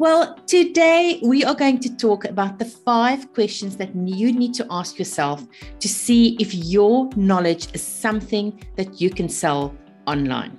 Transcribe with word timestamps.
Well, 0.00 0.34
today 0.46 1.20
we 1.22 1.44
are 1.44 1.54
going 1.54 1.78
to 1.80 1.94
talk 1.94 2.24
about 2.24 2.58
the 2.58 2.64
five 2.64 3.34
questions 3.34 3.76
that 3.76 3.94
you 3.94 4.32
need 4.32 4.54
to 4.54 4.66
ask 4.70 4.98
yourself 4.98 5.46
to 5.78 5.88
see 5.90 6.38
if 6.40 6.54
your 6.54 7.10
knowledge 7.16 7.68
is 7.74 7.82
something 7.82 8.64
that 8.76 8.98
you 8.98 9.10
can 9.10 9.28
sell 9.28 9.76
online. 10.06 10.58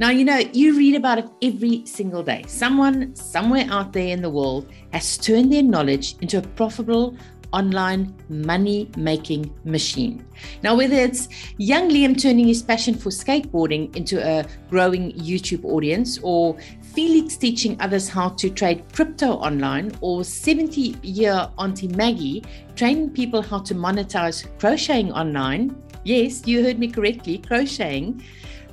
Now, 0.00 0.10
you 0.10 0.24
know, 0.24 0.38
you 0.52 0.76
read 0.76 0.96
about 0.96 1.18
it 1.18 1.28
every 1.42 1.86
single 1.86 2.24
day. 2.24 2.42
Someone 2.48 3.14
somewhere 3.14 3.68
out 3.70 3.92
there 3.92 4.08
in 4.08 4.20
the 4.20 4.30
world 4.30 4.72
has 4.92 5.16
turned 5.16 5.52
their 5.52 5.62
knowledge 5.62 6.16
into 6.20 6.38
a 6.38 6.42
profitable 6.42 7.16
online 7.52 8.14
money 8.28 8.90
making 8.96 9.52
machine. 9.64 10.24
Now, 10.62 10.76
whether 10.76 10.96
it's 10.96 11.28
young 11.58 11.88
Liam 11.90 12.20
turning 12.20 12.46
his 12.46 12.62
passion 12.62 12.94
for 12.94 13.10
skateboarding 13.10 13.94
into 13.96 14.20
a 14.26 14.44
growing 14.70 15.12
YouTube 15.12 15.64
audience, 15.64 16.18
or 16.22 16.56
Felix 16.94 17.36
teaching 17.36 17.76
others 17.80 18.08
how 18.08 18.30
to 18.30 18.50
trade 18.50 18.84
crypto 18.92 19.32
online, 19.34 19.92
or 20.00 20.24
70 20.24 20.96
year 21.02 21.48
Auntie 21.58 21.88
Maggie 21.88 22.44
training 22.74 23.10
people 23.10 23.42
how 23.42 23.58
to 23.58 23.74
monetize 23.74 24.46
crocheting 24.58 25.12
online. 25.12 25.76
Yes, 26.04 26.46
you 26.46 26.62
heard 26.64 26.78
me 26.78 26.88
correctly, 26.88 27.38
crocheting. 27.38 28.22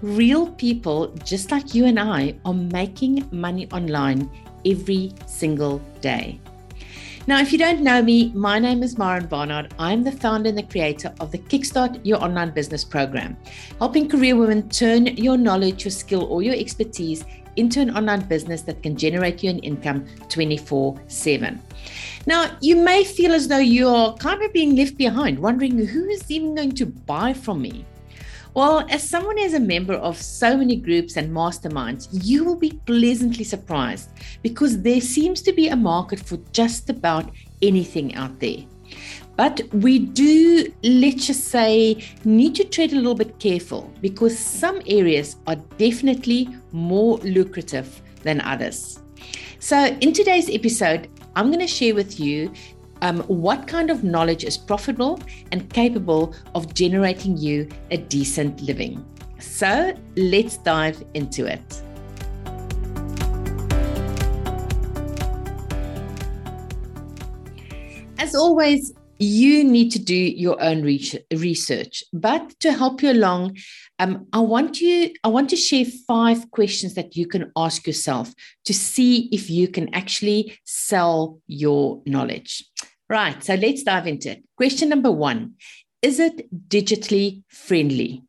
Real 0.02 0.48
people 0.54 1.08
just 1.26 1.52
like 1.52 1.76
you 1.76 1.86
and 1.86 2.00
I 2.00 2.36
are 2.46 2.54
making 2.54 3.28
money 3.32 3.68
online 3.72 4.30
every 4.66 5.14
single 5.28 5.80
day. 6.02 6.40
Now, 7.30 7.40
if 7.42 7.52
you 7.52 7.60
don't 7.60 7.82
know 7.82 8.02
me, 8.02 8.32
my 8.34 8.58
name 8.58 8.82
is 8.82 8.98
Maren 8.98 9.28
Barnard. 9.28 9.72
I'm 9.78 10.04
the 10.04 10.12
founder 10.12 10.50
and 10.50 10.58
the 10.58 10.64
creator 10.64 11.14
of 11.20 11.32
the 11.32 11.38
Kickstart 11.38 12.04
Your 12.04 12.24
Online 12.24 12.50
Business 12.50 12.84
program, 12.84 13.38
helping 13.78 14.10
career 14.10 14.36
women 14.36 14.68
turn 14.68 15.06
your 15.06 15.38
knowledge, 15.38 15.86
your 15.86 15.92
skill, 15.92 16.24
or 16.24 16.42
your 16.42 16.56
expertise 16.56 17.24
into 17.56 17.82
an 17.82 17.96
online 17.96 18.22
business 18.22 18.64
that 18.64 18.82
can 18.82 18.98
generate 18.98 19.44
you 19.44 19.52
an 19.52 19.60
income 19.60 20.08
24 20.30 21.00
7. 21.06 21.62
Now, 22.26 22.58
you 22.62 22.76
may 22.76 23.04
feel 23.04 23.32
as 23.32 23.48
though 23.48 23.60
you're 23.60 24.14
kind 24.14 24.42
of 24.42 24.52
being 24.52 24.76
left 24.76 24.98
behind, 24.98 25.38
wondering 25.38 25.78
who 25.86 26.06
is 26.06 26.32
even 26.32 26.56
going 26.56 26.72
to 26.72 26.88
buy 26.88 27.34
from 27.34 27.62
me. 27.62 27.86
Well, 28.56 28.86
as 28.90 29.08
someone 29.08 29.38
is 29.38 29.54
a 29.54 29.60
member 29.60 29.94
of 29.94 30.18
so 30.18 30.58
many 30.58 30.76
groups 30.76 31.18
and 31.18 31.32
masterminds, 31.32 32.10
you 32.12 32.44
will 32.44 32.56
be 32.56 32.80
pleasantly 32.86 33.44
surprised 33.44 34.10
because 34.42 34.82
there 34.82 35.02
seems 35.02 35.42
to 35.44 35.54
be 35.54 35.68
a 35.68 35.76
market 35.76 36.20
for 36.20 36.38
just 36.52 36.90
about 36.90 37.30
anything 37.62 38.16
out 38.16 38.40
there. 38.40 38.66
But 39.36 39.62
we 39.72 40.00
do, 40.00 40.74
let's 40.84 41.28
just 41.28 41.46
say, 41.46 42.04
need 42.26 42.56
to 42.56 42.64
tread 42.66 42.92
a 42.92 42.96
little 42.96 43.16
bit 43.16 43.40
careful 43.40 43.94
because 44.02 44.38
some 44.38 44.82
areas 44.88 45.38
are 45.48 45.56
definitely 45.78 46.50
more 46.72 47.18
lucrative 47.20 48.02
than 48.24 48.42
others. 48.42 49.00
So, 49.60 49.86
in 50.02 50.12
today's 50.12 50.50
episode, 50.50 51.08
I'm 51.36 51.48
going 51.48 51.60
to 51.60 51.68
share 51.68 51.96
with 51.96 52.20
you 52.20 52.52
um, 53.02 53.22
what 53.22 53.68
kind 53.68 53.90
of 53.90 54.04
knowledge 54.04 54.44
is 54.44 54.58
profitable 54.58 55.20
and 55.52 55.72
capable 55.74 56.34
of 56.56 56.74
generating 56.74 57.38
you 57.38 57.68
a 57.92 57.98
decent 57.98 58.62
living. 58.62 59.06
So 59.40 59.96
let's 60.16 60.58
dive 60.58 61.04
into 61.14 61.46
it. 61.46 61.82
As 68.18 68.36
always, 68.36 68.94
you 69.20 69.66
need 69.66 69.92
to 69.92 70.00
do 70.00 70.16
your 70.16 70.62
own 70.64 70.82
research. 70.82 72.04
But 72.14 72.58
to 72.62 72.72
help 72.72 73.04
you 73.04 73.12
along, 73.12 73.58
um, 74.00 74.28
I 74.32 74.40
want 74.40 74.80
you. 74.80 75.14
I 75.24 75.28
want 75.28 75.50
to 75.50 75.58
share 75.58 75.86
five 76.08 76.50
questions 76.52 76.96
that 76.96 77.18
you 77.18 77.28
can 77.28 77.52
ask 77.58 77.86
yourself 77.86 78.34
to 78.66 78.74
see 78.74 79.30
if 79.32 79.50
you 79.50 79.68
can 79.68 79.94
actually 79.94 80.58
sell 80.64 81.42
your 81.48 82.02
knowledge. 82.06 82.66
Right. 83.10 83.44
So 83.44 83.56
let's 83.56 83.84
dive 83.84 84.08
into 84.08 84.32
it. 84.32 84.44
Question 84.56 84.90
number 84.90 85.12
one: 85.12 85.56
Is 86.02 86.20
it 86.20 86.50
digitally 86.70 87.44
friendly? 87.50 88.24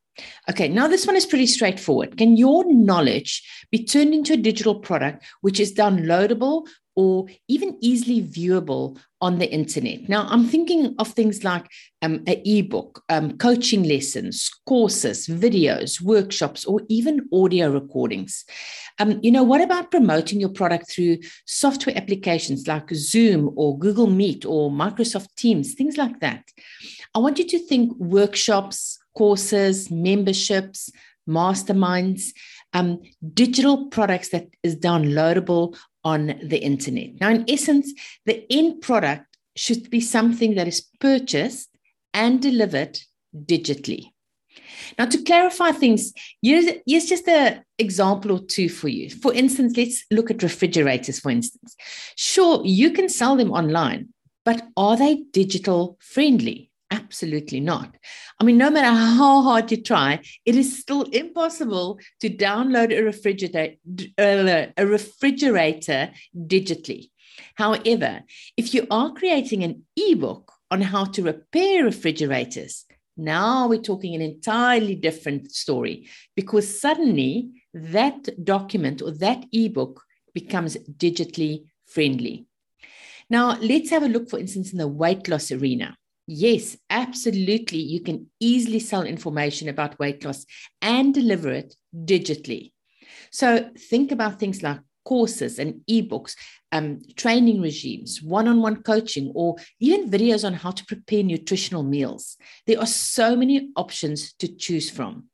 Okay, 0.51 0.69
now 0.69 0.89
this 0.89 1.07
one 1.07 1.17
is 1.17 1.25
pretty 1.25 1.47
straightforward. 1.47 2.19
Can 2.19 2.37
your 2.37 2.71
knowledge 2.71 3.43
be 3.71 3.85
turned 3.85 4.13
into 4.13 4.35
a 4.35 4.37
digital 4.37 4.75
product 4.75 5.25
which 5.41 5.61
is 5.61 5.73
downloadable 5.73 6.67
or 6.97 7.27
even 7.49 7.77
easily 7.81 8.23
viewable 8.23 8.99
on 9.21 9.39
the 9.39 9.51
internet. 9.51 10.09
Now, 10.09 10.27
I'm 10.29 10.47
thinking 10.47 10.95
of 10.99 11.09
things 11.09 11.45
like 11.45 11.67
um, 12.03 12.23
an 12.27 12.41
ebook, 12.45 13.03
um, 13.09 13.37
coaching 13.37 13.83
lessons, 13.83 14.51
courses, 14.67 15.27
videos, 15.27 16.01
workshops, 16.01 16.65
or 16.65 16.81
even 16.89 17.29
audio 17.33 17.71
recordings. 17.71 18.45
Um, 18.99 19.21
you 19.23 19.31
know, 19.31 19.43
what 19.43 19.61
about 19.61 19.91
promoting 19.91 20.41
your 20.41 20.49
product 20.49 20.91
through 20.91 21.19
software 21.45 21.97
applications 21.97 22.67
like 22.67 22.91
Zoom 22.95 23.51
or 23.57 23.79
Google 23.79 24.07
Meet 24.09 24.45
or 24.47 24.71
Microsoft 24.71 25.35
Teams, 25.37 25.75
things 25.75 25.97
like 25.97 26.21
that? 26.21 26.45
I 27.15 27.19
want 27.19 27.39
you 27.39 27.47
to 27.47 27.59
think 27.59 27.95
workshops, 27.99 28.99
courses, 29.17 29.91
memberships, 29.91 30.91
masterminds, 31.29 32.33
um, 32.73 33.01
digital 33.35 33.87
products 33.87 34.31
that 34.31 34.49
is 34.63 34.77
downloadable 34.77 35.77
on 36.05 36.39
the 36.43 36.59
internet. 36.59 37.21
Now, 37.21 37.31
in 37.31 37.45
essence, 37.49 37.93
the 38.27 38.45
end 38.53 38.81
product 38.81 39.27
should 39.57 39.91
be 39.91 40.01
something 40.01 40.55
that 40.55 40.69
is 40.69 40.87
purchased 41.01 41.69
and 42.15 42.41
delivered 42.41 42.99
digitally. 43.35 44.13
Now, 44.99 45.07
to 45.07 45.23
clarify 45.23 45.73
things, 45.73 46.13
here's, 46.43 46.67
here's 46.87 47.07
just 47.07 47.29
an 47.29 47.63
example 47.79 48.33
or 48.33 48.41
two 48.41 48.69
for 48.69 48.89
you. 48.89 49.11
For 49.11 49.33
instance, 49.33 49.77
let's 49.77 50.05
look 50.11 50.31
at 50.31 50.43
refrigerators, 50.43 51.21
for 51.21 51.31
instance. 51.31 51.77
Sure, 52.17 52.63
you 52.65 52.91
can 52.91 53.09
sell 53.09 53.37
them 53.37 53.53
online, 53.53 54.09
but 54.45 54.63
are 54.77 54.97
they 54.97 55.25
digital 55.33 55.99
friendly? 56.01 56.70
Absolutely 56.91 57.61
not. 57.61 57.97
I 58.41 58.45
mean, 58.45 58.59
no 58.59 58.69
matter 58.69 58.89
how 58.89 59.43
hard 59.43 59.71
you 59.71 59.81
try, 59.81 60.21
it 60.45 60.57
is 60.57 60.81
still 60.81 61.03
impossible 61.03 62.01
to 62.21 62.29
download 62.29 62.93
a 62.93 63.03
refrigerator, 63.03 63.77
uh, 64.19 64.67
a 64.77 64.87
refrigerator 64.87 66.11
digitally. 66.37 67.11
However, 67.55 68.23
if 68.57 68.75
you 68.75 68.87
are 68.91 69.13
creating 69.13 69.63
an 69.63 69.85
ebook 69.97 70.53
on 70.71 70.81
how 70.81 71.05
to 71.05 71.23
repair 71.23 71.85
refrigerators, 71.85 72.87
now 73.17 73.69
we're 73.69 73.81
talking 73.81 74.15
an 74.15 74.23
entirely 74.23 74.97
different 74.97 75.53
story 75.53 76.09
because 76.35 76.81
suddenly 76.81 77.51
that 77.73 78.29
document 78.45 79.01
or 79.01 79.13
that 79.13 79.45
ebook 79.53 80.03
becomes 80.35 80.77
digitally 80.77 81.67
friendly. 81.87 82.47
Now, 83.29 83.59
let's 83.61 83.91
have 83.91 84.03
a 84.03 84.09
look, 84.09 84.29
for 84.29 84.41
instance, 84.41 84.73
in 84.73 84.79
the 84.79 84.89
weight 84.89 85.29
loss 85.29 85.53
arena. 85.53 85.97
Yes, 86.33 86.77
absolutely. 86.91 87.79
You 87.81 88.01
can 88.03 88.31
easily 88.39 88.79
sell 88.79 89.03
information 89.03 89.69
about 89.69 89.99
weight 89.99 90.25
loss 90.25 90.47
and 90.81 91.13
deliver 91.13 91.51
it 91.51 91.75
digitally. 91.93 92.71
So 93.33 93.69
think 93.77 94.13
about 94.13 94.39
things 94.39 94.63
like 94.63 94.79
courses 95.05 95.59
and 95.59 95.81
ebooks, 95.91 96.37
um, 96.71 97.01
training 97.17 97.61
regimes, 97.61 98.23
one 98.23 98.47
on 98.47 98.63
one 98.63 98.85
coaching, 98.85 99.33
or 99.35 99.57
even 99.81 100.09
videos 100.09 100.45
on 100.45 100.55
how 100.55 100.71
to 100.71 100.85
prepare 100.85 101.25
nutritional 101.25 101.83
meals. 101.83 102.37
There 102.65 102.79
are 102.79 102.87
so 102.87 103.35
many 103.35 103.71
options 103.75 104.33
to 104.35 104.47
choose 104.47 104.89
from. 104.89 105.25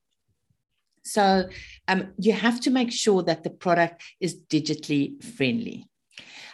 So 1.05 1.47
um, 1.89 2.15
you 2.19 2.33
have 2.33 2.59
to 2.63 2.71
make 2.71 2.91
sure 2.91 3.23
that 3.25 3.45
the 3.45 3.51
product 3.51 4.03
is 4.19 4.35
digitally 4.49 5.23
friendly. 5.23 5.85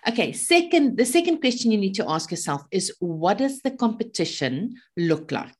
Okay, 0.08 0.32
second, 0.32 0.96
the 0.96 1.04
second 1.04 1.40
question 1.40 1.70
you 1.70 1.78
need 1.78 1.94
to 1.94 2.10
ask 2.10 2.30
yourself 2.30 2.62
is 2.70 2.92
what 2.98 3.38
does 3.38 3.60
the 3.60 3.70
competition 3.70 4.74
look 4.96 5.30
like? 5.30 5.54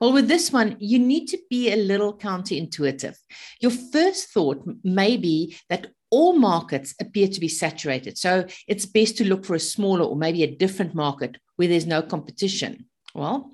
Well, 0.00 0.12
with 0.12 0.28
this 0.28 0.52
one, 0.52 0.76
you 0.80 0.98
need 0.98 1.26
to 1.28 1.38
be 1.50 1.70
a 1.70 1.76
little 1.76 2.16
counterintuitive. 2.16 3.16
Your 3.60 3.70
first 3.70 4.30
thought 4.30 4.64
may 4.82 5.16
be 5.16 5.56
that 5.68 5.88
all 6.10 6.32
markets 6.32 6.94
appear 7.00 7.28
to 7.28 7.40
be 7.40 7.48
saturated. 7.48 8.16
So 8.16 8.46
it's 8.66 8.86
best 8.86 9.18
to 9.18 9.28
look 9.28 9.44
for 9.44 9.54
a 9.54 9.60
smaller 9.60 10.04
or 10.04 10.16
maybe 10.16 10.42
a 10.42 10.56
different 10.56 10.94
market 10.94 11.36
where 11.56 11.68
there's 11.68 11.86
no 11.86 12.02
competition. 12.02 12.86
Well, 13.14 13.52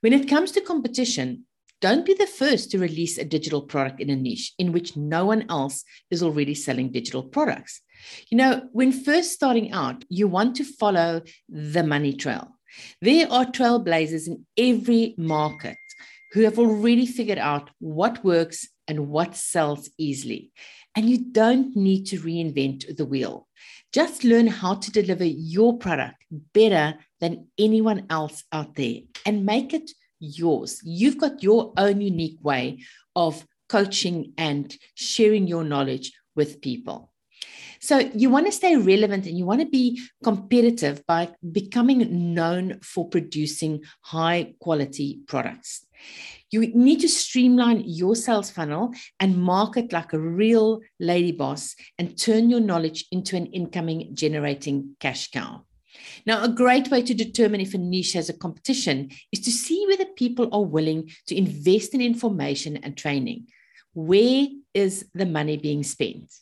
when 0.00 0.12
it 0.12 0.28
comes 0.28 0.52
to 0.52 0.60
competition, 0.60 1.46
don't 1.80 2.06
be 2.06 2.14
the 2.14 2.26
first 2.26 2.70
to 2.70 2.78
release 2.78 3.18
a 3.18 3.24
digital 3.24 3.62
product 3.62 4.00
in 4.00 4.08
a 4.08 4.16
niche 4.16 4.54
in 4.58 4.72
which 4.72 4.96
no 4.96 5.26
one 5.26 5.46
else 5.50 5.84
is 6.10 6.22
already 6.22 6.54
selling 6.54 6.90
digital 6.90 7.22
products. 7.22 7.82
You 8.30 8.38
know, 8.38 8.68
when 8.72 8.92
first 8.92 9.32
starting 9.32 9.72
out, 9.72 10.04
you 10.08 10.28
want 10.28 10.56
to 10.56 10.64
follow 10.64 11.22
the 11.48 11.82
money 11.82 12.12
trail. 12.12 12.56
There 13.00 13.30
are 13.30 13.44
trailblazers 13.44 14.26
in 14.26 14.46
every 14.56 15.14
market 15.16 15.76
who 16.32 16.42
have 16.42 16.58
already 16.58 17.06
figured 17.06 17.38
out 17.38 17.70
what 17.78 18.24
works 18.24 18.68
and 18.88 19.08
what 19.08 19.36
sells 19.36 19.90
easily. 19.98 20.52
And 20.94 21.08
you 21.08 21.18
don't 21.30 21.76
need 21.76 22.06
to 22.06 22.20
reinvent 22.20 22.96
the 22.96 23.04
wheel. 23.04 23.48
Just 23.92 24.24
learn 24.24 24.46
how 24.46 24.74
to 24.74 24.90
deliver 24.90 25.24
your 25.24 25.78
product 25.78 26.24
better 26.52 26.98
than 27.20 27.48
anyone 27.58 28.06
else 28.10 28.44
out 28.52 28.74
there 28.74 29.00
and 29.24 29.46
make 29.46 29.72
it 29.72 29.90
yours. 30.20 30.80
You've 30.84 31.18
got 31.18 31.42
your 31.42 31.72
own 31.76 32.00
unique 32.00 32.38
way 32.42 32.80
of 33.14 33.44
coaching 33.68 34.32
and 34.36 34.74
sharing 34.94 35.46
your 35.46 35.64
knowledge 35.64 36.12
with 36.34 36.60
people. 36.60 37.10
So 37.80 37.98
you 37.98 38.30
want 38.30 38.46
to 38.46 38.52
stay 38.52 38.76
relevant 38.76 39.26
and 39.26 39.36
you 39.36 39.44
want 39.44 39.60
to 39.60 39.66
be 39.66 40.00
competitive 40.22 41.06
by 41.06 41.30
becoming 41.52 42.34
known 42.34 42.80
for 42.82 43.08
producing 43.08 43.82
high 44.02 44.54
quality 44.60 45.20
products. 45.26 45.86
You 46.50 46.60
need 46.74 47.00
to 47.00 47.08
streamline 47.08 47.82
your 47.86 48.14
sales 48.14 48.50
funnel 48.50 48.94
and 49.18 49.42
market 49.42 49.92
like 49.92 50.12
a 50.12 50.18
real 50.18 50.80
lady 51.00 51.32
boss 51.32 51.74
and 51.98 52.16
turn 52.16 52.50
your 52.50 52.60
knowledge 52.60 53.06
into 53.10 53.36
an 53.36 53.46
incoming 53.46 54.14
generating 54.14 54.96
cash 55.00 55.30
cow. 55.30 55.64
Now, 56.24 56.44
a 56.44 56.48
great 56.48 56.90
way 56.90 57.02
to 57.02 57.14
determine 57.14 57.60
if 57.60 57.74
a 57.74 57.78
niche 57.78 58.12
has 58.12 58.28
a 58.28 58.36
competition 58.36 59.10
is 59.32 59.40
to 59.40 59.50
see 59.50 59.86
whether 59.88 60.04
people 60.04 60.48
are 60.52 60.64
willing 60.64 61.10
to 61.26 61.36
invest 61.36 61.94
in 61.94 62.00
information 62.00 62.76
and 62.78 62.96
training. 62.96 63.46
Where 63.94 64.46
is 64.74 65.06
the 65.14 65.26
money 65.26 65.56
being 65.56 65.82
spent? 65.82 66.32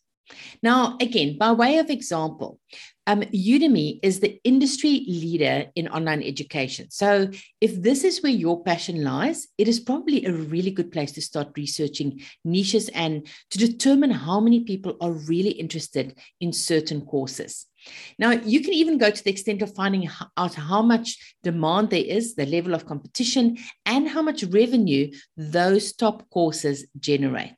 Now, 0.63 0.97
again, 1.01 1.37
by 1.39 1.53
way 1.53 1.79
of 1.79 1.91
example, 1.91 2.59
um, 3.07 3.21
Udemy 3.21 4.01
is 4.03 4.21
the 4.21 4.41
industry 4.45 5.05
leader 5.07 5.67
in 5.75 5.89
online 5.89 6.23
education. 6.23 6.91
So, 6.91 7.31
if 7.61 7.83
this 7.83 8.03
is 8.03 8.23
where 8.23 8.33
your 8.33 8.63
passion 8.65 9.05
lies, 9.05 9.49
it 9.59 9.69
is 9.69 9.81
probably 9.81 10.25
a 10.25 10.33
really 10.33 10.71
good 10.71 10.91
place 10.91 11.13
to 11.13 11.23
start 11.23 11.53
researching 11.57 12.23
niches 12.45 12.89
and 12.91 13.27
to 13.51 13.59
determine 13.59 14.11
how 14.11 14.41
many 14.41 14.61
people 14.61 14.97
are 15.01 15.13
really 15.13 15.51
interested 15.51 16.19
in 16.41 16.53
certain 16.53 17.03
courses. 17.03 17.67
Now, 18.19 18.31
you 18.31 18.63
can 18.63 18.73
even 18.73 18.97
go 18.97 19.11
to 19.11 19.25
the 19.25 19.31
extent 19.31 19.61
of 19.61 19.75
finding 19.75 20.09
out 20.39 20.55
how 20.55 20.81
much 20.81 21.37
demand 21.43 21.91
there 21.91 22.05
is, 22.05 22.35
the 22.35 22.47
level 22.47 22.73
of 22.73 22.87
competition, 22.87 23.59
and 23.85 24.09
how 24.09 24.23
much 24.23 24.45
revenue 24.45 25.11
those 25.37 25.93
top 25.93 26.31
courses 26.31 26.87
generate. 26.99 27.53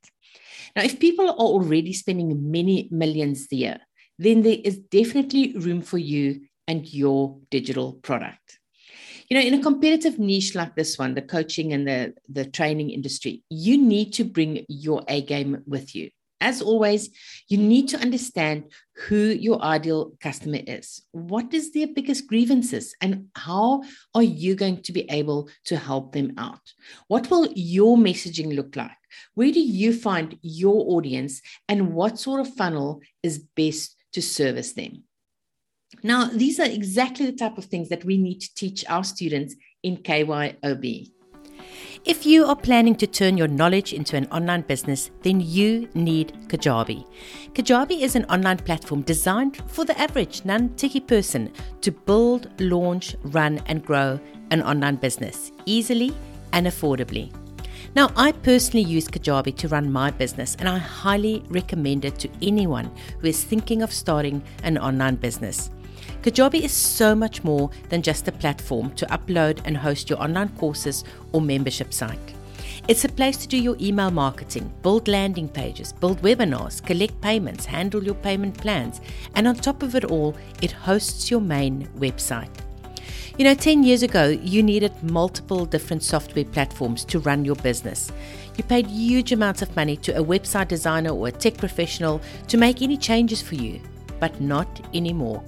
Now, 0.76 0.82
if 0.82 1.00
people 1.00 1.30
are 1.30 1.36
already 1.36 1.94
spending 1.94 2.50
many 2.50 2.88
millions 2.92 3.48
a 3.50 3.56
year, 3.56 3.78
then 4.18 4.42
there 4.42 4.58
is 4.62 4.78
definitely 4.78 5.56
room 5.56 5.80
for 5.80 5.96
you 5.96 6.42
and 6.68 6.86
your 6.92 7.38
digital 7.50 7.94
product. 7.94 8.58
You 9.30 9.36
know, 9.36 9.42
in 9.44 9.54
a 9.54 9.62
competitive 9.62 10.18
niche 10.18 10.54
like 10.54 10.76
this 10.76 10.98
one, 10.98 11.14
the 11.14 11.22
coaching 11.22 11.72
and 11.72 11.88
the, 11.88 12.14
the 12.28 12.44
training 12.44 12.90
industry, 12.90 13.42
you 13.48 13.78
need 13.78 14.12
to 14.14 14.24
bring 14.24 14.66
your 14.68 15.02
A 15.08 15.22
game 15.22 15.62
with 15.66 15.96
you. 15.96 16.10
As 16.40 16.60
always, 16.60 17.08
you 17.48 17.56
need 17.56 17.88
to 17.88 17.98
understand 17.98 18.70
who 19.08 19.16
your 19.16 19.60
ideal 19.62 20.12
customer 20.20 20.60
is. 20.66 21.02
What 21.12 21.54
is 21.54 21.72
their 21.72 21.86
biggest 21.86 22.26
grievances 22.26 22.94
and 23.00 23.28
how 23.34 23.82
are 24.14 24.22
you 24.22 24.54
going 24.54 24.82
to 24.82 24.92
be 24.92 25.10
able 25.10 25.48
to 25.64 25.76
help 25.76 26.12
them 26.12 26.34
out? 26.36 26.60
What 27.08 27.30
will 27.30 27.48
your 27.54 27.96
messaging 27.96 28.54
look 28.54 28.76
like? 28.76 28.98
Where 29.34 29.52
do 29.52 29.60
you 29.60 29.92
find 29.92 30.38
your 30.42 30.96
audience 30.96 31.42
and 31.68 31.94
what 31.94 32.18
sort 32.18 32.40
of 32.40 32.54
funnel 32.54 33.00
is 33.22 33.38
best 33.38 33.96
to 34.12 34.22
service 34.22 34.72
them? 34.72 35.04
Now, 36.02 36.26
these 36.26 36.58
are 36.60 36.66
exactly 36.66 37.26
the 37.26 37.36
type 37.36 37.58
of 37.58 37.66
things 37.66 37.88
that 37.88 38.04
we 38.04 38.16
need 38.16 38.40
to 38.40 38.54
teach 38.54 38.84
our 38.88 39.04
students 39.04 39.54
in 39.82 39.98
KYOB. 39.98 41.10
If 42.04 42.24
you 42.24 42.44
are 42.44 42.54
planning 42.54 42.94
to 42.96 43.06
turn 43.06 43.36
your 43.36 43.48
knowledge 43.48 43.92
into 43.92 44.16
an 44.16 44.26
online 44.30 44.62
business, 44.62 45.10
then 45.22 45.40
you 45.40 45.88
need 45.94 46.32
Kajabi. 46.46 47.04
Kajabi 47.52 48.00
is 48.00 48.14
an 48.14 48.24
online 48.26 48.58
platform 48.58 49.02
designed 49.02 49.60
for 49.66 49.84
the 49.84 49.98
average 49.98 50.44
non 50.44 50.68
techie 50.70 51.04
person 51.04 51.52
to 51.80 51.90
build, 51.90 52.48
launch, 52.60 53.16
run, 53.22 53.60
and 53.66 53.84
grow 53.84 54.20
an 54.52 54.62
online 54.62 54.96
business 54.96 55.50
easily 55.64 56.14
and 56.52 56.68
affordably. 56.68 57.32
Now, 57.96 58.12
I 58.14 58.32
personally 58.32 58.84
use 58.84 59.08
Kajabi 59.08 59.56
to 59.56 59.68
run 59.68 59.90
my 59.90 60.10
business, 60.10 60.54
and 60.58 60.68
I 60.68 60.76
highly 60.76 61.42
recommend 61.48 62.04
it 62.04 62.18
to 62.18 62.28
anyone 62.42 62.90
who 63.20 63.28
is 63.28 63.42
thinking 63.42 63.80
of 63.80 63.90
starting 63.90 64.42
an 64.64 64.76
online 64.76 65.14
business. 65.14 65.70
Kajabi 66.20 66.60
is 66.60 66.72
so 66.72 67.14
much 67.14 67.42
more 67.42 67.70
than 67.88 68.02
just 68.02 68.28
a 68.28 68.32
platform 68.32 68.90
to 68.96 69.06
upload 69.06 69.62
and 69.64 69.78
host 69.78 70.10
your 70.10 70.22
online 70.22 70.50
courses 70.58 71.04
or 71.32 71.40
membership 71.40 71.94
site. 71.94 72.34
It's 72.86 73.06
a 73.06 73.08
place 73.08 73.38
to 73.38 73.48
do 73.48 73.56
your 73.56 73.78
email 73.80 74.10
marketing, 74.10 74.70
build 74.82 75.08
landing 75.08 75.48
pages, 75.48 75.94
build 75.94 76.20
webinars, 76.20 76.84
collect 76.84 77.18
payments, 77.22 77.64
handle 77.64 78.04
your 78.04 78.16
payment 78.16 78.58
plans, 78.58 79.00
and 79.36 79.48
on 79.48 79.54
top 79.54 79.82
of 79.82 79.94
it 79.94 80.04
all, 80.04 80.36
it 80.60 80.70
hosts 80.70 81.30
your 81.30 81.40
main 81.40 81.88
website. 81.96 82.65
You 83.38 83.44
know, 83.44 83.52
10 83.52 83.82
years 83.82 84.02
ago, 84.02 84.28
you 84.28 84.62
needed 84.62 84.94
multiple 85.02 85.66
different 85.66 86.02
software 86.02 86.46
platforms 86.46 87.04
to 87.04 87.18
run 87.18 87.44
your 87.44 87.56
business. 87.56 88.10
You 88.56 88.64
paid 88.64 88.86
huge 88.86 89.30
amounts 89.30 89.60
of 89.60 89.76
money 89.76 89.98
to 89.98 90.16
a 90.16 90.24
website 90.24 90.68
designer 90.68 91.10
or 91.10 91.28
a 91.28 91.32
tech 91.32 91.58
professional 91.58 92.22
to 92.48 92.56
make 92.56 92.80
any 92.80 92.96
changes 92.96 93.42
for 93.42 93.56
you, 93.56 93.78
but 94.20 94.40
not 94.40 94.80
anymore. 94.94 95.44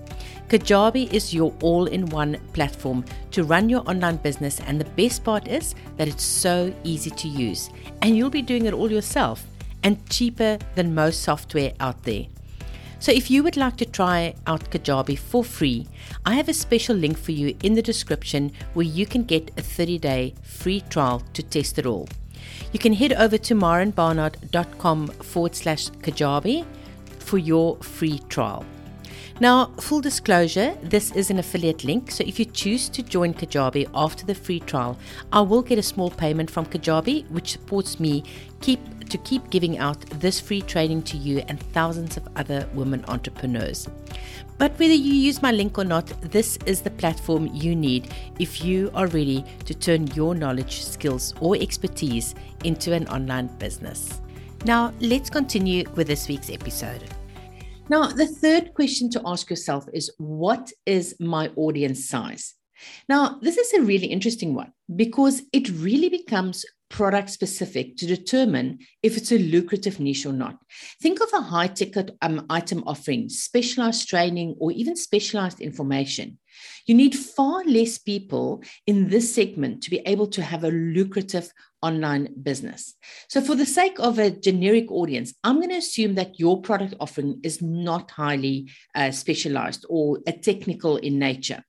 Kajabi 0.50 1.10
is 1.14 1.32
your 1.32 1.54
all 1.62 1.86
in 1.86 2.04
one 2.10 2.36
platform 2.52 3.06
to 3.30 3.44
run 3.44 3.70
your 3.70 3.80
online 3.88 4.16
business, 4.16 4.60
and 4.60 4.78
the 4.78 4.90
best 4.90 5.24
part 5.24 5.48
is 5.48 5.74
that 5.96 6.08
it's 6.08 6.24
so 6.24 6.70
easy 6.84 7.08
to 7.08 7.26
use, 7.26 7.70
and 8.02 8.18
you'll 8.18 8.28
be 8.28 8.42
doing 8.42 8.66
it 8.66 8.74
all 8.74 8.92
yourself 8.92 9.46
and 9.82 10.06
cheaper 10.10 10.58
than 10.74 10.94
most 10.94 11.22
software 11.22 11.72
out 11.80 12.02
there. 12.02 12.26
So, 13.00 13.12
if 13.12 13.30
you 13.30 13.42
would 13.44 13.56
like 13.56 13.76
to 13.76 13.86
try 13.86 14.34
out 14.46 14.70
Kajabi 14.70 15.16
for 15.16 15.44
free, 15.44 15.86
I 16.26 16.34
have 16.34 16.48
a 16.48 16.54
special 16.54 16.96
link 16.96 17.16
for 17.16 17.32
you 17.32 17.56
in 17.62 17.74
the 17.74 17.82
description 17.82 18.52
where 18.74 18.86
you 18.86 19.06
can 19.06 19.22
get 19.22 19.52
a 19.56 19.62
30 19.62 19.98
day 19.98 20.34
free 20.42 20.80
trial 20.90 21.22
to 21.34 21.42
test 21.42 21.78
it 21.78 21.86
all. 21.86 22.08
You 22.72 22.78
can 22.78 22.92
head 22.92 23.12
over 23.12 23.38
to 23.38 23.54
marenbarnard.com 23.54 25.08
forward 25.08 25.54
slash 25.54 25.90
Kajabi 25.90 26.64
for 27.20 27.38
your 27.38 27.76
free 27.76 28.18
trial. 28.28 28.64
Now, 29.40 29.66
full 29.80 30.00
disclosure, 30.00 30.76
this 30.82 31.12
is 31.12 31.30
an 31.30 31.38
affiliate 31.38 31.84
link, 31.84 32.10
so 32.10 32.24
if 32.26 32.40
you 32.40 32.44
choose 32.44 32.88
to 32.88 33.04
join 33.04 33.32
Kajabi 33.32 33.88
after 33.94 34.26
the 34.26 34.34
free 34.34 34.58
trial, 34.58 34.98
I 35.32 35.42
will 35.42 35.62
get 35.62 35.78
a 35.78 35.82
small 35.82 36.10
payment 36.10 36.50
from 36.50 36.66
Kajabi, 36.66 37.30
which 37.30 37.52
supports 37.52 38.00
me 38.00 38.24
keep 38.60 38.80
to 39.10 39.18
keep 39.18 39.48
giving 39.48 39.78
out 39.78 40.00
this 40.20 40.38
free 40.38 40.60
training 40.60 41.02
to 41.02 41.16
you 41.16 41.42
and 41.48 41.60
thousands 41.72 42.16
of 42.16 42.28
other 42.36 42.68
women 42.74 43.04
entrepreneurs. 43.08 43.88
But 44.58 44.72
whether 44.72 44.92
you 44.92 45.14
use 45.14 45.40
my 45.40 45.52
link 45.52 45.78
or 45.78 45.84
not, 45.84 46.08
this 46.20 46.58
is 46.66 46.82
the 46.82 46.90
platform 46.90 47.48
you 47.54 47.74
need 47.74 48.12
if 48.38 48.62
you 48.62 48.90
are 48.92 49.06
ready 49.06 49.44
to 49.64 49.74
turn 49.74 50.08
your 50.08 50.34
knowledge, 50.34 50.84
skills, 50.84 51.32
or 51.40 51.56
expertise 51.56 52.34
into 52.64 52.92
an 52.92 53.08
online 53.08 53.46
business. 53.58 54.20
Now, 54.64 54.92
let's 55.00 55.30
continue 55.30 55.84
with 55.94 56.08
this 56.08 56.28
week's 56.28 56.50
episode. 56.50 57.04
Now, 57.90 58.08
the 58.08 58.26
third 58.26 58.74
question 58.74 59.08
to 59.10 59.22
ask 59.24 59.48
yourself 59.48 59.86
is 59.94 60.12
what 60.18 60.70
is 60.84 61.16
my 61.18 61.50
audience 61.56 62.06
size? 62.06 62.54
Now, 63.08 63.38
this 63.42 63.56
is 63.56 63.72
a 63.72 63.82
really 63.82 64.06
interesting 64.06 64.54
one 64.54 64.72
because 64.94 65.42
it 65.52 65.68
really 65.70 66.08
becomes 66.08 66.64
product 66.88 67.30
specific 67.30 67.96
to 67.96 68.06
determine 68.06 68.78
if 69.02 69.16
it's 69.16 69.32
a 69.32 69.38
lucrative 69.38 70.00
niche 70.00 70.24
or 70.24 70.32
not. 70.32 70.58
Think 71.02 71.20
of 71.20 71.28
a 71.34 71.42
high 71.42 71.66
ticket 71.66 72.16
um, 72.22 72.46
item 72.48 72.82
offering, 72.86 73.28
specialized 73.28 74.08
training, 74.08 74.56
or 74.58 74.72
even 74.72 74.96
specialized 74.96 75.60
information. 75.60 76.38
You 76.86 76.94
need 76.94 77.14
far 77.14 77.62
less 77.64 77.98
people 77.98 78.62
in 78.86 79.08
this 79.10 79.32
segment 79.32 79.82
to 79.82 79.90
be 79.90 79.98
able 80.06 80.26
to 80.28 80.42
have 80.42 80.64
a 80.64 80.70
lucrative 80.70 81.52
online 81.82 82.34
business. 82.42 82.94
So, 83.28 83.40
for 83.40 83.54
the 83.54 83.66
sake 83.66 84.00
of 84.00 84.18
a 84.18 84.30
generic 84.30 84.90
audience, 84.90 85.34
I'm 85.44 85.56
going 85.56 85.70
to 85.70 85.76
assume 85.76 86.14
that 86.16 86.40
your 86.40 86.60
product 86.60 86.94
offering 86.98 87.40
is 87.44 87.62
not 87.62 88.10
highly 88.10 88.70
uh, 88.94 89.10
specialized 89.12 89.84
or 89.88 90.18
a 90.26 90.32
technical 90.32 90.96
in 90.96 91.18
nature. 91.18 91.62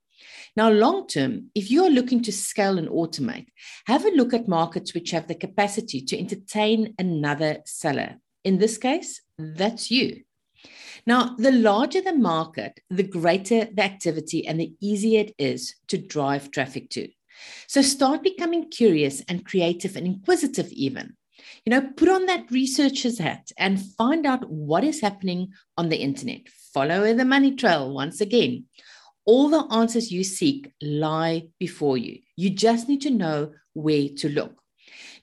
Now, 0.59 0.69
long 0.69 1.07
term, 1.07 1.51
if 1.55 1.71
you 1.71 1.85
are 1.85 1.89
looking 1.89 2.21
to 2.23 2.33
scale 2.33 2.77
and 2.77 2.89
automate, 2.89 3.47
have 3.85 4.03
a 4.03 4.11
look 4.11 4.33
at 4.33 4.49
markets 4.49 4.93
which 4.93 5.11
have 5.11 5.25
the 5.25 5.35
capacity 5.35 6.01
to 6.01 6.19
entertain 6.19 6.95
another 6.99 7.59
seller. 7.65 8.17
In 8.43 8.57
this 8.57 8.77
case, 8.77 9.21
that's 9.37 9.89
you. 9.89 10.23
Now, 11.07 11.33
the 11.37 11.53
larger 11.53 12.01
the 12.01 12.11
market, 12.11 12.77
the 12.89 13.03
greater 13.03 13.69
the 13.73 13.83
activity 13.83 14.45
and 14.45 14.59
the 14.59 14.73
easier 14.81 15.21
it 15.21 15.35
is 15.37 15.75
to 15.87 15.97
drive 15.97 16.51
traffic 16.51 16.89
to. 16.89 17.07
So 17.67 17.81
start 17.81 18.21
becoming 18.21 18.69
curious 18.69 19.21
and 19.29 19.45
creative 19.45 19.95
and 19.95 20.05
inquisitive, 20.05 20.73
even. 20.73 21.15
You 21.65 21.69
know, 21.69 21.89
put 21.95 22.09
on 22.09 22.25
that 22.25 22.51
researcher's 22.51 23.19
hat 23.19 23.53
and 23.57 23.81
find 23.95 24.25
out 24.25 24.49
what 24.49 24.83
is 24.83 24.99
happening 24.99 25.53
on 25.77 25.87
the 25.87 26.01
internet. 26.01 26.49
Follow 26.73 27.13
the 27.13 27.23
money 27.23 27.55
trail 27.55 27.93
once 27.93 28.19
again. 28.19 28.65
All 29.31 29.47
the 29.49 29.65
answers 29.71 30.11
you 30.11 30.23
seek 30.23 30.71
lie 30.81 31.49
before 31.59 31.99
you. 31.99 32.17
You 32.35 32.49
just 32.49 32.89
need 32.89 33.01
to 33.01 33.11
know 33.11 33.51
where 33.73 34.07
to 34.17 34.27
look. 34.27 34.55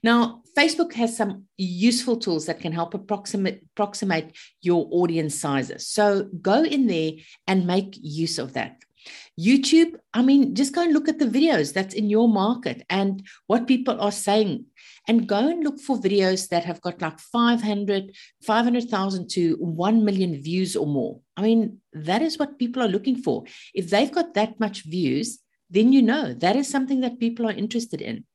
Now, 0.01 0.43
Facebook 0.57 0.93
has 0.93 1.17
some 1.17 1.43
useful 1.57 2.15
tools 2.15 2.45
that 2.45 2.61
can 2.61 2.71
help 2.71 2.93
approximate, 2.93 3.63
approximate 3.73 4.33
your 4.61 4.87
audience 4.91 5.35
sizes. 5.35 5.89
So 5.89 6.29
go 6.41 6.63
in 6.63 6.87
there 6.87 7.11
and 7.47 7.67
make 7.67 7.97
use 7.99 8.39
of 8.39 8.53
that. 8.53 8.77
YouTube, 9.39 9.95
I 10.13 10.21
mean, 10.21 10.55
just 10.55 10.73
go 10.73 10.81
and 10.81 10.93
look 10.93 11.07
at 11.07 11.19
the 11.19 11.25
videos 11.25 11.73
that's 11.73 11.93
in 11.93 12.09
your 12.09 12.27
market 12.27 12.85
and 12.89 13.23
what 13.47 13.67
people 13.67 13.99
are 14.01 14.11
saying. 14.11 14.65
and 15.07 15.27
go 15.27 15.47
and 15.47 15.63
look 15.63 15.79
for 15.79 15.97
videos 15.97 16.49
that 16.49 16.65
have 16.65 16.81
got 16.81 17.01
like 17.01 17.19
500, 17.19 18.13
500,000 18.43 19.29
to 19.29 19.55
1 19.55 20.05
million 20.05 20.41
views 20.41 20.75
or 20.75 20.85
more. 20.85 21.21
I 21.37 21.41
mean, 21.41 21.79
that 21.93 22.21
is 22.21 22.37
what 22.37 22.59
people 22.59 22.83
are 22.83 22.89
looking 22.89 23.15
for. 23.15 23.45
If 23.73 23.89
they've 23.89 24.11
got 24.11 24.33
that 24.33 24.59
much 24.59 24.83
views, 24.83 25.39
then 25.69 25.93
you 25.93 26.01
know 26.01 26.33
that 26.33 26.55
is 26.55 26.69
something 26.69 27.01
that 27.01 27.19
people 27.19 27.47
are 27.47 27.51
interested 27.51 28.01
in. 28.01 28.25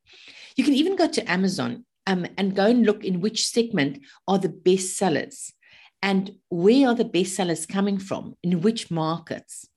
You 0.57 0.65
can 0.65 0.75
even 0.75 0.97
go 0.97 1.09
to 1.09 1.31
Amazon 1.31 1.85
um, 2.07 2.27
and 2.37 2.57
go 2.57 2.67
and 2.67 2.85
look 2.85 3.05
in 3.05 3.21
which 3.21 3.47
segment 3.47 4.01
are 4.27 4.39
the 4.39 4.49
best 4.49 4.97
sellers 4.97 5.53
and 6.03 6.33
where 6.49 6.89
are 6.89 6.95
the 6.95 7.05
best 7.05 7.37
sellers 7.37 7.65
coming 7.65 7.99
from, 7.99 8.35
in 8.43 8.61
which 8.61 8.91
markets. 8.91 9.69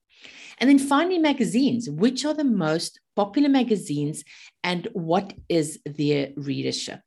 And 0.60 0.70
then 0.70 0.79
finally, 0.79 1.20
magazines. 1.20 1.89
Which 1.89 2.25
are 2.25 2.34
the 2.34 2.44
most 2.44 3.00
popular 3.15 3.50
magazines 3.50 4.24
and 4.63 4.88
what 4.94 5.34
is 5.50 5.79
their 5.86 6.29
readership? 6.36 7.01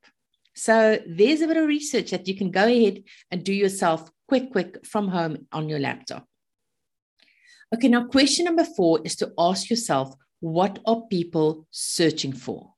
So 0.54 0.98
there's 1.06 1.40
a 1.40 1.46
bit 1.46 1.56
of 1.56 1.66
research 1.66 2.10
that 2.10 2.26
you 2.26 2.36
can 2.36 2.50
go 2.50 2.64
ahead 2.64 3.04
and 3.30 3.44
do 3.44 3.52
yourself 3.52 4.10
quick, 4.26 4.50
quick 4.50 4.84
from 4.84 5.08
home 5.08 5.46
on 5.52 5.68
your 5.68 5.78
laptop. 5.78 6.26
Okay, 7.74 7.88
now 7.88 8.06
question 8.06 8.46
number 8.46 8.64
four 8.64 9.00
is 9.04 9.14
to 9.16 9.32
ask 9.38 9.70
yourself 9.70 10.14
what 10.40 10.78
are 10.86 11.02
people 11.10 11.66
searching 11.70 12.32
for? 12.32 12.74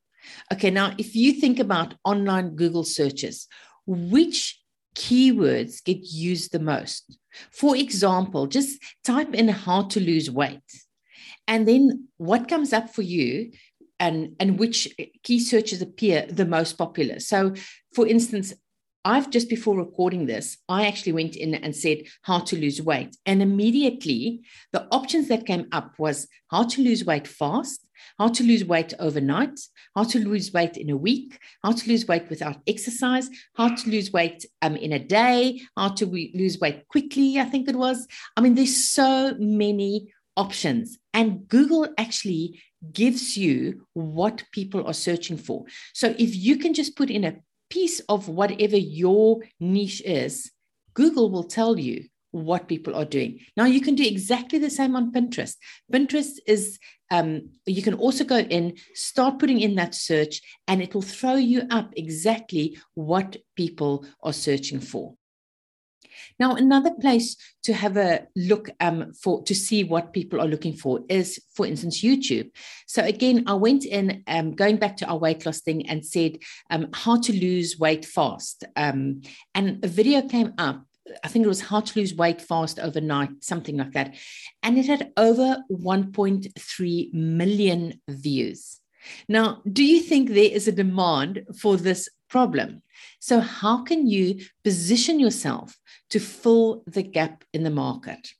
Okay, 0.52 0.70
now 0.70 0.94
if 0.98 1.14
you 1.16 1.32
think 1.32 1.58
about 1.58 1.94
online 2.04 2.56
Google 2.56 2.84
searches, 2.84 3.46
which 3.86 4.59
keywords 4.94 5.82
get 5.84 5.98
used 6.02 6.52
the 6.52 6.58
most? 6.58 7.18
For 7.52 7.76
example, 7.76 8.46
just 8.46 8.82
type 9.04 9.34
in 9.34 9.48
how 9.48 9.82
to 9.88 10.00
lose 10.00 10.30
weight. 10.30 10.58
And 11.46 11.66
then 11.66 12.08
what 12.16 12.48
comes 12.48 12.72
up 12.72 12.90
for 12.90 13.02
you 13.02 13.52
and, 13.98 14.34
and 14.40 14.58
which 14.58 14.88
key 15.22 15.40
searches 15.40 15.82
appear 15.82 16.26
the 16.28 16.46
most 16.46 16.78
popular. 16.78 17.20
So, 17.20 17.54
for 17.94 18.06
instance, 18.06 18.54
I've 19.04 19.30
just 19.30 19.48
before 19.48 19.78
recording 19.78 20.26
this, 20.26 20.58
I 20.68 20.86
actually 20.86 21.12
went 21.12 21.34
in 21.34 21.54
and 21.54 21.74
said 21.74 22.02
how 22.22 22.40
to 22.40 22.56
lose 22.56 22.82
weight. 22.82 23.16
And 23.24 23.42
immediately 23.42 24.42
the 24.72 24.86
options 24.90 25.28
that 25.28 25.46
came 25.46 25.66
up 25.72 25.98
was 25.98 26.28
how 26.50 26.64
to 26.64 26.82
lose 26.82 27.04
weight 27.04 27.26
fast, 27.26 27.86
how 28.18 28.28
to 28.28 28.42
lose 28.42 28.64
weight 28.64 28.94
overnight, 28.98 29.58
how 29.94 30.04
to 30.04 30.18
lose 30.18 30.52
weight 30.52 30.76
in 30.76 30.90
a 30.90 30.96
week, 30.96 31.38
how 31.62 31.72
to 31.72 31.88
lose 31.88 32.06
weight 32.06 32.28
without 32.28 32.58
exercise, 32.66 33.28
how 33.56 33.74
to 33.74 33.90
lose 33.90 34.12
weight 34.12 34.44
um, 34.62 34.76
in 34.76 34.92
a 34.92 34.98
day, 34.98 35.60
how 35.76 35.88
to 35.88 36.06
re- 36.06 36.32
lose 36.34 36.58
weight 36.60 36.86
quickly, 36.88 37.38
I 37.38 37.44
think 37.44 37.68
it 37.68 37.76
was. 37.76 38.06
I 38.36 38.40
mean, 38.40 38.54
there's 38.54 38.90
so 38.90 39.34
many 39.38 40.12
options. 40.36 40.98
And 41.12 41.46
Google 41.48 41.88
actually 41.98 42.62
gives 42.92 43.36
you 43.36 43.86
what 43.92 44.44
people 44.52 44.86
are 44.86 44.94
searching 44.94 45.36
for. 45.36 45.64
So 45.92 46.14
if 46.18 46.34
you 46.34 46.56
can 46.56 46.74
just 46.74 46.96
put 46.96 47.10
in 47.10 47.24
a 47.24 47.36
piece 47.68 48.00
of 48.08 48.28
whatever 48.28 48.76
your 48.76 49.40
niche 49.58 50.02
is, 50.04 50.50
Google 50.94 51.30
will 51.30 51.44
tell 51.44 51.78
you 51.78 52.06
what 52.30 52.68
people 52.68 52.94
are 52.94 53.04
doing. 53.04 53.40
Now, 53.56 53.64
you 53.64 53.80
can 53.80 53.94
do 53.94 54.04
exactly 54.04 54.58
the 54.58 54.70
same 54.70 54.96
on 54.96 55.12
Pinterest. 55.12 55.56
Pinterest 55.92 56.38
is, 56.46 56.78
um, 57.10 57.50
you 57.66 57.82
can 57.82 57.94
also 57.94 58.24
go 58.24 58.38
in, 58.38 58.76
start 58.94 59.38
putting 59.38 59.60
in 59.60 59.74
that 59.76 59.94
search, 59.94 60.40
and 60.68 60.80
it 60.80 60.94
will 60.94 61.02
throw 61.02 61.34
you 61.34 61.62
up 61.70 61.92
exactly 61.96 62.78
what 62.94 63.36
people 63.56 64.06
are 64.22 64.32
searching 64.32 64.80
for. 64.80 65.14
Now, 66.38 66.54
another 66.54 66.92
place 67.00 67.36
to 67.64 67.72
have 67.72 67.96
a 67.96 68.26
look 68.34 68.70
um, 68.80 69.12
for 69.12 69.42
to 69.44 69.54
see 69.54 69.84
what 69.84 70.12
people 70.12 70.40
are 70.40 70.46
looking 70.46 70.74
for 70.74 71.00
is, 71.08 71.38
for 71.54 71.66
instance, 71.66 72.02
YouTube. 72.02 72.50
So 72.86 73.02
again, 73.02 73.44
I 73.46 73.54
went 73.54 73.84
in, 73.84 74.22
um, 74.26 74.52
going 74.52 74.76
back 74.76 74.96
to 74.98 75.06
our 75.06 75.18
weight 75.18 75.44
loss 75.46 75.60
thing, 75.60 75.88
and 75.88 76.04
said 76.04 76.38
um, 76.70 76.88
how 76.92 77.20
to 77.20 77.32
lose 77.32 77.78
weight 77.78 78.04
fast, 78.04 78.64
um, 78.76 79.22
and 79.54 79.84
a 79.84 79.88
video 79.88 80.22
came 80.22 80.52
up. 80.58 80.84
I 81.24 81.28
think 81.28 81.44
it 81.44 81.48
was 81.48 81.60
how 81.60 81.80
to 81.80 81.98
lose 81.98 82.14
weight 82.14 82.40
fast 82.40 82.78
overnight, 82.78 83.42
something 83.42 83.76
like 83.76 83.92
that, 83.92 84.14
and 84.62 84.78
it 84.78 84.86
had 84.86 85.12
over 85.16 85.58
1.3 85.70 87.14
million 87.14 88.00
views. 88.08 88.80
Now, 89.28 89.62
do 89.70 89.84
you 89.84 90.00
think 90.00 90.28
there 90.28 90.50
is 90.50 90.68
a 90.68 90.72
demand 90.72 91.46
for 91.58 91.76
this 91.76 92.08
problem? 92.28 92.82
So, 93.18 93.40
how 93.40 93.82
can 93.82 94.06
you 94.06 94.40
position 94.62 95.18
yourself 95.18 95.76
to 96.10 96.20
fill 96.20 96.82
the 96.86 97.02
gap 97.02 97.44
in 97.52 97.64
the 97.64 97.70
market? 97.70 98.32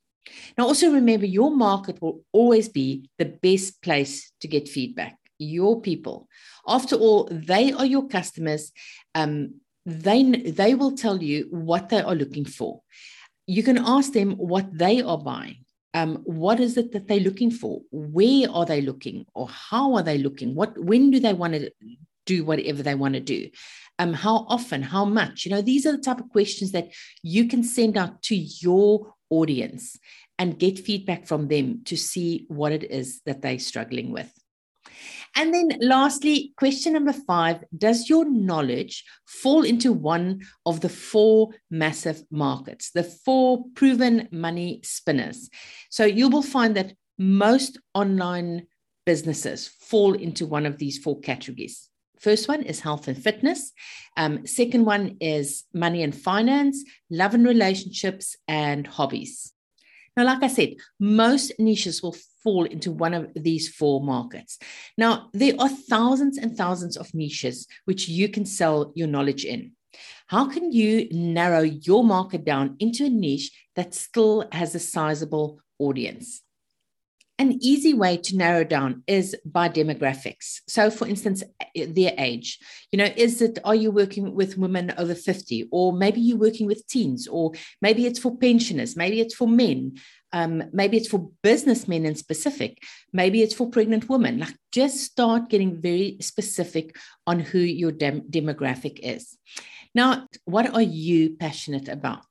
Now, 0.56 0.66
also 0.66 0.92
remember 0.92 1.26
your 1.26 1.50
market 1.50 2.00
will 2.00 2.22
always 2.32 2.68
be 2.68 3.08
the 3.18 3.24
best 3.24 3.82
place 3.82 4.32
to 4.40 4.48
get 4.48 4.68
feedback. 4.68 5.16
Your 5.38 5.80
people. 5.80 6.28
After 6.66 6.96
all, 6.96 7.28
they 7.30 7.72
are 7.72 7.86
your 7.86 8.06
customers. 8.08 8.72
Um, 9.14 9.59
they, 9.86 10.22
they 10.22 10.74
will 10.74 10.96
tell 10.96 11.22
you 11.22 11.46
what 11.50 11.88
they 11.88 12.00
are 12.00 12.14
looking 12.14 12.44
for. 12.44 12.82
You 13.46 13.62
can 13.62 13.78
ask 13.78 14.12
them 14.12 14.32
what 14.32 14.66
they 14.76 15.02
are 15.02 15.18
buying. 15.18 15.64
Um, 15.92 16.16
what 16.24 16.60
is 16.60 16.76
it 16.76 16.92
that 16.92 17.08
they're 17.08 17.18
looking 17.18 17.50
for? 17.50 17.80
Where 17.90 18.48
are 18.50 18.64
they 18.64 18.80
looking, 18.80 19.26
or 19.34 19.48
how 19.48 19.94
are 19.94 20.04
they 20.04 20.18
looking? 20.18 20.54
What 20.54 20.78
when 20.78 21.10
do 21.10 21.18
they 21.18 21.32
want 21.32 21.54
to 21.54 21.70
do 22.26 22.44
whatever 22.44 22.84
they 22.84 22.94
want 22.94 23.14
to 23.14 23.20
do? 23.20 23.50
um, 24.00 24.14
how 24.14 24.46
often, 24.48 24.80
how 24.80 25.04
much? 25.04 25.44
You 25.44 25.50
know, 25.50 25.60
these 25.60 25.84
are 25.84 25.92
the 25.92 26.02
type 26.02 26.20
of 26.20 26.30
questions 26.30 26.72
that 26.72 26.88
you 27.22 27.46
can 27.48 27.62
send 27.62 27.98
out 27.98 28.22
to 28.22 28.34
your 28.34 29.12
audience 29.28 29.98
and 30.38 30.58
get 30.58 30.78
feedback 30.78 31.26
from 31.26 31.48
them 31.48 31.82
to 31.84 31.98
see 31.98 32.46
what 32.48 32.72
it 32.72 32.90
is 32.90 33.20
that 33.26 33.42
they're 33.42 33.58
struggling 33.58 34.10
with. 34.10 34.32
And 35.36 35.54
then, 35.54 35.68
lastly, 35.80 36.52
question 36.56 36.94
number 36.94 37.12
five 37.12 37.64
Does 37.76 38.08
your 38.08 38.28
knowledge 38.28 39.04
fall 39.26 39.62
into 39.62 39.92
one 39.92 40.40
of 40.66 40.80
the 40.80 40.88
four 40.88 41.50
massive 41.70 42.22
markets, 42.30 42.90
the 42.90 43.04
four 43.04 43.64
proven 43.74 44.28
money 44.32 44.80
spinners? 44.82 45.48
So, 45.90 46.04
you 46.04 46.28
will 46.28 46.42
find 46.42 46.76
that 46.76 46.94
most 47.18 47.78
online 47.94 48.66
businesses 49.06 49.68
fall 49.68 50.14
into 50.14 50.46
one 50.46 50.66
of 50.66 50.78
these 50.78 50.98
four 50.98 51.20
categories. 51.20 51.88
First 52.18 52.48
one 52.48 52.62
is 52.62 52.80
health 52.80 53.08
and 53.08 53.20
fitness. 53.20 53.72
Um, 54.16 54.46
second 54.46 54.84
one 54.84 55.16
is 55.20 55.64
money 55.72 56.02
and 56.02 56.14
finance, 56.14 56.84
love 57.10 57.32
and 57.32 57.46
relationships, 57.46 58.36
and 58.46 58.86
hobbies. 58.86 59.54
Now, 60.16 60.24
like 60.24 60.42
I 60.42 60.48
said, 60.48 60.74
most 60.98 61.52
niches 61.58 62.02
will 62.02 62.16
fall 62.42 62.64
into 62.64 62.90
one 62.90 63.14
of 63.14 63.30
these 63.34 63.68
four 63.68 64.02
markets. 64.02 64.58
Now, 64.98 65.30
there 65.32 65.54
are 65.58 65.68
thousands 65.68 66.36
and 66.36 66.56
thousands 66.56 66.96
of 66.96 67.14
niches 67.14 67.66
which 67.84 68.08
you 68.08 68.28
can 68.28 68.44
sell 68.44 68.92
your 68.94 69.08
knowledge 69.08 69.44
in. 69.44 69.72
How 70.26 70.48
can 70.48 70.72
you 70.72 71.08
narrow 71.10 71.62
your 71.62 72.04
market 72.04 72.44
down 72.44 72.76
into 72.78 73.04
a 73.06 73.10
niche 73.10 73.50
that 73.76 73.94
still 73.94 74.48
has 74.52 74.74
a 74.74 74.78
sizable 74.78 75.60
audience? 75.78 76.42
An 77.40 77.56
easy 77.62 77.94
way 77.94 78.18
to 78.18 78.36
narrow 78.36 78.64
down 78.64 79.02
is 79.06 79.34
by 79.46 79.70
demographics. 79.70 80.60
So, 80.68 80.90
for 80.90 81.08
instance, 81.08 81.42
their 81.74 82.12
age. 82.18 82.58
You 82.92 82.98
know, 82.98 83.08
is 83.16 83.40
it, 83.40 83.58
are 83.64 83.74
you 83.74 83.90
working 83.90 84.34
with 84.34 84.58
women 84.58 84.92
over 84.98 85.14
50? 85.14 85.70
Or 85.72 85.94
maybe 85.94 86.20
you're 86.20 86.36
working 86.36 86.66
with 86.66 86.86
teens, 86.86 87.26
or 87.26 87.52
maybe 87.80 88.04
it's 88.04 88.18
for 88.18 88.36
pensioners, 88.36 88.94
maybe 88.94 89.22
it's 89.22 89.34
for 89.34 89.48
men, 89.48 89.94
um, 90.34 90.64
maybe 90.74 90.98
it's 90.98 91.08
for 91.08 91.30
businessmen 91.42 92.04
in 92.04 92.14
specific, 92.14 92.82
maybe 93.10 93.40
it's 93.40 93.54
for 93.54 93.70
pregnant 93.70 94.06
women. 94.10 94.38
Like, 94.40 94.56
just 94.70 94.98
start 94.98 95.48
getting 95.48 95.80
very 95.80 96.18
specific 96.20 96.94
on 97.26 97.40
who 97.40 97.60
your 97.60 97.92
dem- 97.92 98.28
demographic 98.28 98.98
is. 99.02 99.38
Now, 99.94 100.26
what 100.44 100.74
are 100.74 100.82
you 100.82 101.36
passionate 101.36 101.88
about? 101.88 102.26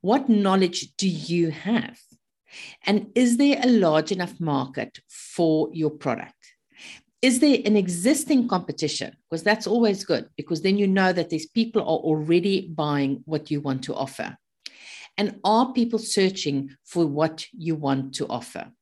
What 0.00 0.30
knowledge 0.30 0.96
do 0.96 1.10
you 1.10 1.50
have? 1.50 1.98
And 2.86 3.10
is 3.14 3.36
there 3.36 3.60
a 3.62 3.68
large 3.68 4.12
enough 4.12 4.40
market 4.40 4.98
for 5.08 5.68
your 5.72 5.90
product? 5.90 6.34
Is 7.22 7.40
there 7.40 7.58
an 7.64 7.76
existing 7.76 8.48
competition? 8.48 9.14
Because 9.28 9.42
that's 9.42 9.66
always 9.66 10.04
good, 10.04 10.28
because 10.36 10.62
then 10.62 10.78
you 10.78 10.86
know 10.86 11.12
that 11.12 11.28
these 11.28 11.46
people 11.46 11.82
are 11.82 11.98
already 11.98 12.68
buying 12.68 13.22
what 13.26 13.50
you 13.50 13.60
want 13.60 13.84
to 13.84 13.94
offer. 13.94 14.36
And 15.18 15.38
are 15.44 15.72
people 15.72 15.98
searching 15.98 16.70
for 16.86 17.06
what 17.06 17.46
you 17.52 17.74
want 17.74 18.14
to 18.14 18.26
offer? 18.26 18.72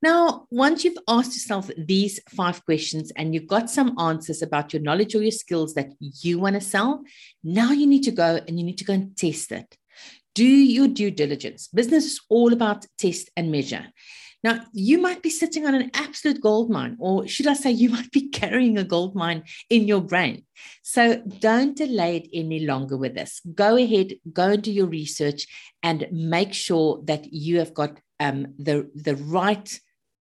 Now, 0.00 0.46
once 0.52 0.84
you've 0.84 0.98
asked 1.08 1.32
yourself 1.32 1.70
these 1.76 2.20
five 2.28 2.64
questions 2.64 3.10
and 3.16 3.34
you've 3.34 3.48
got 3.48 3.68
some 3.68 3.98
answers 3.98 4.42
about 4.42 4.72
your 4.72 4.80
knowledge 4.80 5.16
or 5.16 5.22
your 5.22 5.32
skills 5.32 5.74
that 5.74 5.88
you 5.98 6.38
want 6.38 6.54
to 6.54 6.60
sell, 6.60 7.02
now 7.42 7.72
you 7.72 7.86
need 7.88 8.04
to 8.04 8.12
go 8.12 8.38
and 8.46 8.60
you 8.60 8.64
need 8.64 8.78
to 8.78 8.84
go 8.84 8.92
and 8.92 9.16
test 9.16 9.50
it 9.50 9.76
do 10.38 10.44
your 10.44 10.86
due 10.86 11.10
diligence. 11.10 11.66
Business 11.66 12.04
is 12.04 12.20
all 12.28 12.52
about 12.52 12.86
test 12.96 13.28
and 13.36 13.50
measure. 13.50 13.86
Now, 14.44 14.60
you 14.72 14.98
might 14.98 15.20
be 15.20 15.30
sitting 15.30 15.66
on 15.66 15.74
an 15.74 15.90
absolute 15.94 16.40
gold 16.40 16.70
mine, 16.70 16.96
or 17.00 17.26
should 17.26 17.48
I 17.48 17.54
say, 17.54 17.72
you 17.72 17.88
might 17.96 18.12
be 18.12 18.28
carrying 18.28 18.78
a 18.78 18.84
gold 18.84 19.16
mine 19.16 19.42
in 19.68 19.88
your 19.88 20.00
brain. 20.00 20.44
So 20.82 21.16
don't 21.40 21.76
delay 21.76 22.18
it 22.18 22.28
any 22.32 22.60
longer 22.60 22.96
with 22.96 23.14
this. 23.16 23.40
Go 23.52 23.76
ahead, 23.76 24.12
go 24.32 24.50
and 24.50 24.62
do 24.62 24.70
your 24.70 24.86
research, 24.86 25.44
and 25.82 26.06
make 26.12 26.54
sure 26.54 27.02
that 27.06 27.32
you 27.32 27.58
have 27.58 27.74
got 27.74 27.98
um, 28.20 28.54
the, 28.58 28.88
the 28.94 29.16
right 29.16 29.68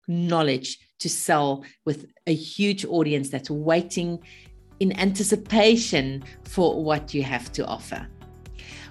knowledge 0.08 0.77
to 1.00 1.10
sell 1.10 1.65
with 1.86 2.05
a 2.27 2.36
huge 2.36 2.86
audience 2.86 3.29
that's 3.32 3.50
waiting 3.50 4.20
in 4.79 5.00
anticipation 5.00 6.24
for 6.43 6.84
what 6.84 7.15
you 7.15 7.24
have 7.24 7.51
to 7.53 7.65
offer. 7.65 8.08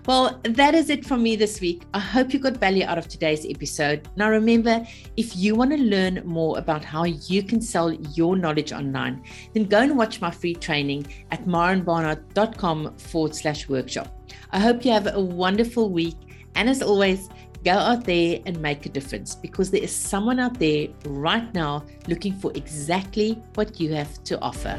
Well, 0.04 0.40
that 0.42 0.74
is 0.74 0.90
it 0.90 1.06
from 1.06 1.22
me 1.22 1.36
this 1.36 1.60
week. 1.60 1.84
I 1.94 2.00
hope 2.00 2.32
you 2.32 2.40
got 2.40 2.56
value 2.56 2.84
out 2.84 2.98
of 2.98 3.06
today's 3.06 3.46
episode. 3.48 4.08
Now, 4.16 4.30
remember, 4.30 4.84
if 5.16 5.36
you 5.36 5.54
want 5.54 5.70
to 5.70 5.76
learn 5.76 6.22
more 6.24 6.58
about 6.58 6.84
how 6.84 7.04
you 7.04 7.44
can 7.44 7.60
sell 7.60 7.92
your 7.92 8.36
knowledge 8.36 8.72
online, 8.72 9.22
then 9.54 9.66
go 9.66 9.78
and 9.78 9.96
watch 9.96 10.20
my 10.20 10.32
free 10.32 10.54
training 10.54 11.06
at 11.30 11.44
marenbarnard.com 11.44 12.96
forward 12.96 13.36
slash 13.36 13.68
workshop. 13.68 14.08
I 14.50 14.58
hope 14.58 14.84
you 14.84 14.90
have 14.90 15.06
a 15.06 15.20
wonderful 15.20 15.88
week. 15.88 16.16
And 16.56 16.68
as 16.68 16.82
always, 16.82 17.28
go 17.64 17.70
out 17.70 18.04
there 18.04 18.40
and 18.44 18.60
make 18.60 18.86
a 18.86 18.88
difference 18.88 19.36
because 19.36 19.70
there 19.70 19.82
is 19.82 19.94
someone 19.94 20.40
out 20.40 20.58
there 20.58 20.88
right 21.06 21.54
now 21.54 21.84
looking 22.08 22.32
for 22.32 22.50
exactly 22.56 23.40
what 23.54 23.78
you 23.78 23.94
have 23.94 24.22
to 24.24 24.40
offer. 24.40 24.76